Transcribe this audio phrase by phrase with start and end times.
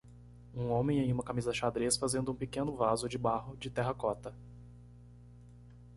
[0.55, 1.95] Um homem em uma camisa xadrez?
[1.95, 4.33] fazendo um pequeno vaso de barro de terracota.